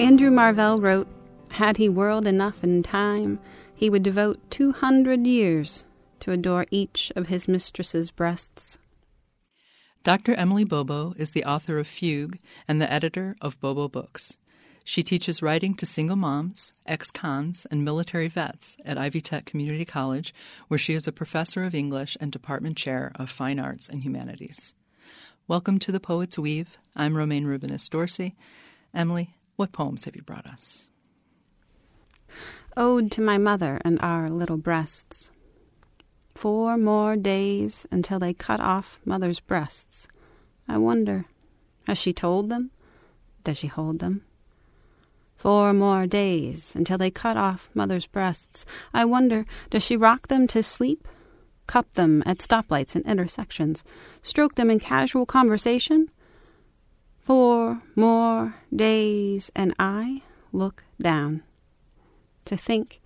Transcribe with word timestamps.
Andrew 0.00 0.30
Marvell 0.30 0.80
wrote, 0.80 1.08
Had 1.50 1.76
he 1.76 1.86
world 1.86 2.26
enough 2.26 2.64
in 2.64 2.82
time, 2.82 3.38
he 3.74 3.90
would 3.90 4.02
devote 4.02 4.40
two 4.50 4.72
hundred 4.72 5.26
years 5.26 5.84
to 6.20 6.32
adore 6.32 6.64
each 6.70 7.12
of 7.14 7.26
his 7.26 7.46
mistress's 7.46 8.10
breasts. 8.10 8.78
Dr. 10.02 10.32
Emily 10.32 10.64
Bobo 10.64 11.12
is 11.18 11.32
the 11.32 11.44
author 11.44 11.78
of 11.78 11.86
Fugue 11.86 12.38
and 12.66 12.80
the 12.80 12.90
editor 12.90 13.36
of 13.42 13.60
Bobo 13.60 13.88
Books. 13.88 14.38
She 14.86 15.02
teaches 15.02 15.42
writing 15.42 15.74
to 15.74 15.84
single 15.84 16.16
moms, 16.16 16.72
ex 16.86 17.10
cons, 17.10 17.66
and 17.70 17.84
military 17.84 18.28
vets 18.28 18.78
at 18.86 18.96
Ivy 18.96 19.20
Tech 19.20 19.44
Community 19.44 19.84
College, 19.84 20.32
where 20.68 20.78
she 20.78 20.94
is 20.94 21.06
a 21.06 21.12
professor 21.12 21.64
of 21.64 21.74
English 21.74 22.16
and 22.18 22.32
department 22.32 22.78
chair 22.78 23.12
of 23.16 23.28
fine 23.28 23.60
arts 23.60 23.90
and 23.90 24.02
humanities. 24.02 24.72
Welcome 25.46 25.78
to 25.80 25.92
the 25.92 26.00
Poet's 26.00 26.38
Weave. 26.38 26.78
I'm 26.96 27.18
Romayne 27.18 27.44
Rubinas 27.44 27.90
Dorsey. 27.90 28.34
Emily, 28.94 29.34
what 29.60 29.72
poems 29.72 30.06
have 30.06 30.16
you 30.16 30.22
brought 30.22 30.46
us? 30.46 30.88
Ode 32.78 33.10
to 33.12 33.20
my 33.20 33.36
mother 33.36 33.78
and 33.84 34.00
our 34.00 34.26
little 34.26 34.56
breasts. 34.56 35.30
Four 36.34 36.78
more 36.78 37.14
days 37.14 37.86
until 37.90 38.18
they 38.18 38.32
cut 38.32 38.58
off 38.58 39.00
mother's 39.04 39.38
breasts. 39.38 40.08
I 40.66 40.78
wonder, 40.78 41.26
has 41.86 41.98
she 41.98 42.14
told 42.14 42.48
them? 42.48 42.70
Does 43.44 43.58
she 43.58 43.66
hold 43.66 43.98
them? 43.98 44.22
Four 45.36 45.74
more 45.74 46.06
days 46.06 46.74
until 46.74 46.96
they 46.96 47.10
cut 47.10 47.36
off 47.36 47.68
mother's 47.74 48.06
breasts. 48.06 48.64
I 48.94 49.04
wonder, 49.04 49.44
does 49.68 49.82
she 49.82 49.94
rock 49.94 50.28
them 50.28 50.46
to 50.46 50.62
sleep? 50.62 51.06
Cup 51.66 51.92
them 51.96 52.22
at 52.24 52.38
stoplights 52.38 52.94
and 52.94 53.04
intersections? 53.04 53.84
Stroke 54.22 54.54
them 54.54 54.70
in 54.70 54.80
casual 54.80 55.26
conversation? 55.26 56.08
Four 57.30 57.80
more 57.94 58.56
days, 58.74 59.52
and 59.54 59.72
I 59.78 60.22
look 60.52 60.82
down. 61.00 61.44
To 62.46 62.56
think 62.56 63.00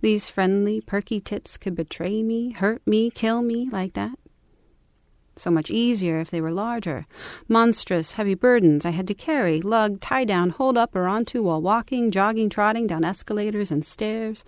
these 0.00 0.28
friendly, 0.28 0.80
perky 0.80 1.20
tits 1.20 1.56
could 1.56 1.76
betray 1.76 2.24
me, 2.24 2.50
hurt 2.50 2.84
me, 2.84 3.10
kill 3.10 3.42
me 3.42 3.68
like 3.70 3.92
that. 3.92 4.18
So 5.36 5.52
much 5.52 5.70
easier 5.70 6.18
if 6.18 6.32
they 6.32 6.40
were 6.40 6.50
larger. 6.50 7.06
Monstrous, 7.46 8.14
heavy 8.14 8.34
burdens 8.34 8.84
I 8.84 8.90
had 8.90 9.06
to 9.06 9.14
carry, 9.14 9.60
lug, 9.60 10.00
tie 10.00 10.24
down, 10.24 10.50
hold 10.50 10.76
up 10.76 10.96
or 10.96 11.06
onto 11.06 11.44
while 11.44 11.62
walking, 11.62 12.10
jogging, 12.10 12.50
trotting 12.50 12.88
down 12.88 13.04
escalators 13.04 13.70
and 13.70 13.86
stairs. 13.86 14.42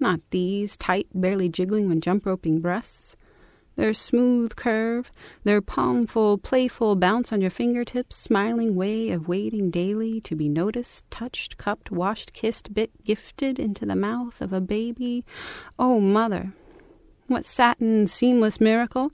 Not 0.00 0.22
these, 0.30 0.76
tight, 0.76 1.06
barely 1.14 1.48
jiggling 1.48 1.88
when 1.88 2.00
jump 2.00 2.26
roping 2.26 2.58
breasts 2.58 3.14
their 3.76 3.94
smooth 3.94 4.56
curve, 4.56 5.10
their 5.44 5.60
palmful, 5.60 6.38
playful 6.38 6.96
bounce 6.96 7.32
on 7.32 7.40
your 7.40 7.50
fingertips, 7.50 8.16
smiling 8.16 8.74
way 8.74 9.10
of 9.10 9.28
waiting 9.28 9.70
daily 9.70 10.20
to 10.22 10.34
be 10.34 10.48
noticed, 10.48 11.10
touched, 11.10 11.56
cupped, 11.56 11.90
washed, 11.90 12.32
kissed, 12.32 12.74
bit, 12.74 12.90
gifted 13.04 13.58
into 13.58 13.86
the 13.86 13.96
mouth 13.96 14.40
of 14.40 14.52
a 14.52 14.60
baby. 14.60 15.24
Oh, 15.78 16.00
mother, 16.00 16.52
what 17.26 17.46
satin, 17.46 18.06
seamless 18.06 18.60
miracle! 18.60 19.12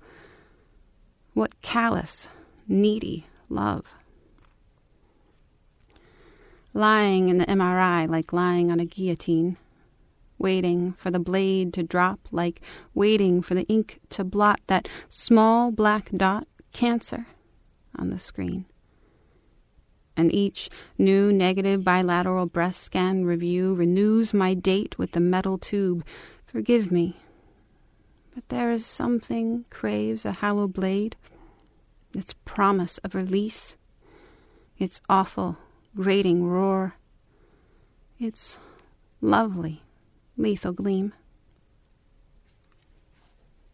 What 1.35 1.61
callous, 1.61 2.29
needy 2.67 3.27
love! 3.49 3.85
Lying 6.73 7.29
in 7.29 7.39
the 7.39 7.47
MRI 7.47 8.09
like 8.09 8.33
lying 8.33 8.71
on 8.71 8.81
a 8.81 8.85
guillotine 8.85 9.59
waiting 10.39 10.93
for 10.93 11.11
the 11.11 11.19
blade 11.19 11.73
to 11.75 11.83
drop, 11.83 12.21
like 12.31 12.61
waiting 12.95 13.43
for 13.43 13.55
the 13.55 13.67
ink 13.67 14.01
to 14.11 14.25
blot 14.25 14.61
that 14.67 14.89
small 15.09 15.71
black 15.71 16.11
dot, 16.17 16.47
cancer, 16.73 17.27
on 17.99 18.11
the 18.11 18.19
screen. 18.19 18.67
And 20.17 20.35
each 20.35 20.71
new 20.97 21.33
negative 21.33 21.85
bilateral 21.85 22.47
breast 22.47 22.83
scan 22.83 23.25
review 23.25 23.75
renews 23.75 24.33
my 24.33 24.55
date 24.55 24.99
with 24.99 25.13
the 25.13 25.21
metal 25.21 25.59
tube. 25.59 26.05
Forgive 26.47 26.91
me, 26.91 27.17
but 28.35 28.49
there 28.49 28.71
is 28.71 28.87
something 28.87 29.67
craves 29.69 30.25
a 30.25 30.33
hollow 30.33 30.69
blade, 30.69 31.17
its 32.15 32.35
promise 32.45 32.99
of 32.99 33.15
release, 33.15 33.77
its 34.79 35.01
awful, 35.09 35.59
grating 35.95 36.47
roar. 36.47 36.95
It's 38.19 38.57
lovely 39.21 39.83
Lethal 40.39 40.73
Gleam. 40.73 41.15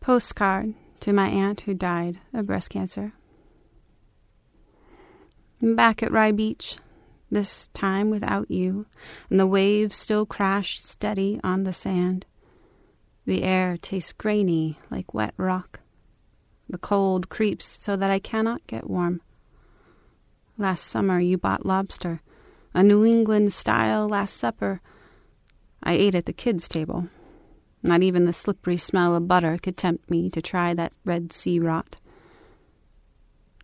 Postcard 0.00 0.74
to 1.00 1.12
my 1.12 1.26
aunt 1.26 1.62
who 1.62 1.74
died 1.74 2.20
of 2.32 2.46
breast 2.46 2.70
cancer. 2.70 3.12
Back 5.60 6.02
at 6.02 6.12
Rye 6.12 6.32
Beach, 6.32 6.76
this 7.30 7.68
time 7.68 8.10
without 8.10 8.50
you, 8.50 8.86
and 9.28 9.40
the 9.40 9.46
waves 9.46 9.96
still 9.96 10.24
crash 10.24 10.80
steady 10.80 11.40
on 11.42 11.64
the 11.64 11.72
sand. 11.72 12.26
The 13.26 13.42
air 13.42 13.76
tastes 13.76 14.12
grainy 14.12 14.78
like 14.90 15.14
wet 15.14 15.34
rock. 15.36 15.80
The 16.68 16.78
cold 16.78 17.28
creeps 17.28 17.78
so 17.80 17.96
that 17.96 18.10
I 18.10 18.18
cannot 18.18 18.66
get 18.66 18.88
warm. 18.88 19.20
Last 20.58 20.84
summer 20.84 21.18
you 21.18 21.38
bought 21.38 21.66
lobster, 21.66 22.22
a 22.72 22.82
New 22.82 23.04
England 23.04 23.52
style 23.52 24.08
Last 24.08 24.36
Supper 24.36 24.80
I 25.82 25.94
ate 25.94 26.15
at 26.15 26.26
the 26.26 26.32
kids' 26.32 26.69
table. 26.69 27.09
Not 27.82 28.03
even 28.03 28.25
the 28.25 28.32
slippery 28.32 28.76
smell 28.76 29.15
of 29.15 29.26
butter 29.26 29.59
could 29.60 29.76
tempt 29.76 30.10
me 30.10 30.31
to 30.31 30.41
try 30.41 30.75
that 30.75 30.93
red 31.04 31.32
sea 31.32 31.59
rot. 31.59 31.97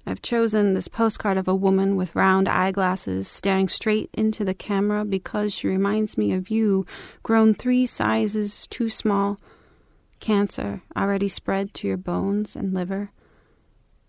I've 0.09 0.23
chosen 0.23 0.73
this 0.73 0.89
postcard 0.89 1.37
of 1.37 1.49
a 1.49 1.55
woman 1.55 1.95
with 1.95 2.17
round 2.17 2.49
eyeglasses 2.49 3.29
staring 3.29 3.69
straight 3.69 4.09
into 4.15 4.43
the 4.43 4.55
camera 4.55 5.05
because 5.05 5.53
she 5.53 5.69
reminds 5.69 6.17
me 6.17 6.33
of 6.33 6.49
you, 6.49 6.87
grown 7.23 7.55
three 7.55 7.85
sizes 7.85 8.67
too 8.69 8.89
small, 8.89 9.37
cancer 10.19 10.83
already 10.97 11.29
spread 11.29 11.75
to 11.75 11.87
your 11.87 11.99
bones 11.99 12.57
and 12.57 12.73
liver, 12.73 13.11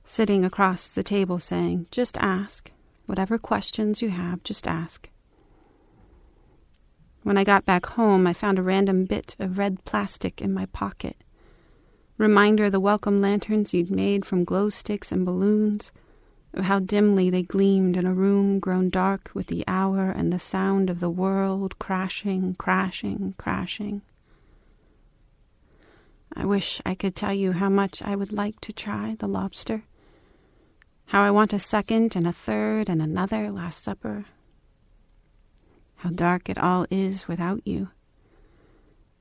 sitting 0.05 0.45
across 0.45 0.87
the 0.87 1.03
table 1.03 1.37
saying, 1.37 1.87
Just 1.91 2.17
ask. 2.17 2.71
Whatever 3.05 3.37
questions 3.37 4.01
you 4.01 4.09
have, 4.09 4.43
just 4.43 4.67
ask. 4.67 5.09
When 7.23 7.37
I 7.37 7.43
got 7.43 7.65
back 7.65 7.85
home, 7.85 8.25
I 8.25 8.33
found 8.33 8.57
a 8.57 8.63
random 8.63 9.05
bit 9.05 9.35
of 9.39 9.57
red 9.57 9.83
plastic 9.83 10.41
in 10.41 10.53
my 10.53 10.65
pocket. 10.67 11.17
Reminder 12.17 12.65
of 12.65 12.71
the 12.71 12.79
welcome 12.79 13.21
lanterns 13.21 13.73
you'd 13.73 13.91
made 13.91 14.25
from 14.25 14.45
glow 14.45 14.69
sticks 14.69 15.11
and 15.11 15.25
balloons, 15.25 15.91
of 16.53 16.65
how 16.65 16.79
dimly 16.79 17.29
they 17.29 17.43
gleamed 17.43 17.95
in 17.95 18.05
a 18.05 18.13
room 18.13 18.59
grown 18.59 18.89
dark 18.89 19.31
with 19.33 19.47
the 19.47 19.63
hour 19.67 20.09
and 20.09 20.31
the 20.31 20.39
sound 20.39 20.89
of 20.89 20.99
the 20.99 21.09
world 21.09 21.77
crashing, 21.77 22.55
crashing, 22.55 23.35
crashing. 23.37 24.01
I 26.33 26.45
wish 26.45 26.81
I 26.85 26.95
could 26.95 27.15
tell 27.15 27.33
you 27.33 27.51
how 27.51 27.69
much 27.69 28.01
I 28.01 28.15
would 28.15 28.31
like 28.31 28.59
to 28.61 28.73
try 28.73 29.15
the 29.19 29.27
lobster. 29.27 29.83
How 31.07 31.23
I 31.23 31.31
want 31.31 31.53
a 31.53 31.59
second 31.59 32.15
and 32.15 32.25
a 32.25 32.33
third 32.33 32.87
and 32.87 33.01
another 33.01 33.51
Last 33.51 33.83
Supper 33.83 34.25
how 35.99 36.09
dark 36.09 36.49
it 36.49 36.57
all 36.57 36.85
is 36.89 37.27
without 37.27 37.65
you. 37.65 37.89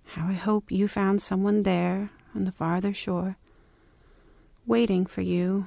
How 0.04 0.28
I 0.28 0.32
hope 0.32 0.70
you 0.70 0.86
found 0.88 1.20
someone 1.20 1.64
there 1.64 2.10
on 2.34 2.44
the 2.44 2.52
farther 2.52 2.94
shore, 2.94 3.36
waiting 4.64 5.04
for 5.04 5.20
you 5.20 5.66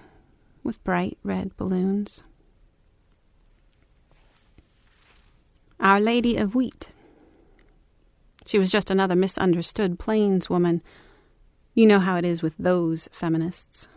with 0.64 0.84
bright 0.84 1.18
red 1.24 1.56
balloons. 1.58 2.24
Our 5.80 6.00
Lady 6.00 6.38
of 6.38 6.56
Wheat. 6.56 6.90
She 8.46 8.58
was 8.58 8.72
just 8.72 8.90
another 8.90 9.16
misunderstood 9.16 10.00
plains 10.00 10.50
woman. 10.50 10.82
You 11.74 11.88
know 11.88 12.00
how 12.00 12.16
it 12.16 12.26
is 12.26 12.42
with 12.42 12.54
those 12.58 13.10
feminists. 13.12 13.88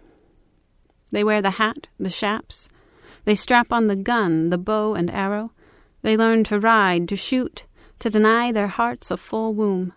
They 1.10 1.22
wear 1.22 1.40
the 1.40 1.52
hat, 1.52 1.86
the 1.98 2.10
shaps, 2.10 2.68
They 3.24 3.34
strap 3.34 3.72
on 3.72 3.86
the 3.86 3.96
gun, 3.96 4.50
the 4.50 4.58
bow 4.58 4.94
and 4.94 5.10
arrow. 5.10 5.52
They 6.04 6.18
learn 6.18 6.44
to 6.44 6.60
ride, 6.60 7.08
to 7.08 7.16
shoot, 7.16 7.64
to 8.00 8.10
deny 8.10 8.52
their 8.52 8.66
hearts 8.66 9.10
a 9.10 9.16
full 9.16 9.54
womb. 9.54 9.94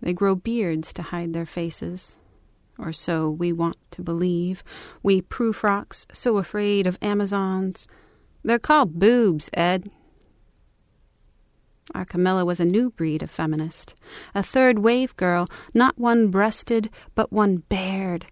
They 0.00 0.12
grow 0.12 0.36
beards 0.36 0.92
to 0.92 1.02
hide 1.02 1.32
their 1.32 1.44
faces, 1.44 2.18
or 2.78 2.92
so 2.92 3.28
we 3.28 3.52
want 3.52 3.78
to 3.90 4.00
believe, 4.00 4.62
we 5.02 5.22
proof 5.22 5.64
rocks 5.64 6.06
so 6.12 6.38
afraid 6.38 6.86
of 6.86 6.98
Amazons. 7.02 7.88
They're 8.44 8.60
called 8.60 9.00
boobs, 9.00 9.50
Ed. 9.54 9.90
Our 11.92 12.04
Camilla 12.04 12.44
was 12.44 12.60
a 12.60 12.64
new 12.64 12.90
breed 12.90 13.24
of 13.24 13.30
feminist, 13.30 13.96
a 14.36 14.42
third 14.42 14.78
wave 14.78 15.16
girl, 15.16 15.48
not 15.74 15.98
one 15.98 16.28
breasted, 16.28 16.90
but 17.16 17.32
one 17.32 17.64
bared, 17.68 18.26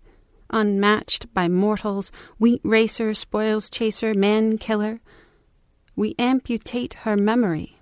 unmatched 0.50 1.34
by 1.34 1.48
mortals, 1.48 2.12
wheat 2.38 2.60
racer, 2.62 3.12
spoils 3.12 3.68
chaser, 3.68 4.14
man 4.14 4.56
killer, 4.56 5.00
we 5.98 6.14
amputate 6.16 6.94
her 7.02 7.16
memory 7.16 7.74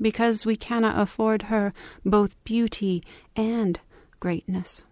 because 0.00 0.46
we 0.46 0.54
cannot 0.56 0.96
afford 0.96 1.42
her 1.42 1.74
both 2.04 2.36
beauty 2.44 3.02
and 3.34 3.80
greatness. 4.20 4.84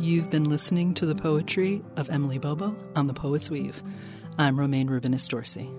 You've 0.00 0.28
been 0.28 0.48
listening 0.50 0.92
to 0.94 1.06
the 1.06 1.14
poetry 1.14 1.84
of 1.96 2.10
Emily 2.10 2.38
Bobo 2.38 2.74
on 2.96 3.06
The 3.06 3.14
Poet's 3.14 3.48
Weave. 3.48 3.80
I'm 4.38 4.58
Romayne 4.58 4.88
Rubinas 4.88 5.28
Dorsey. 5.28 5.70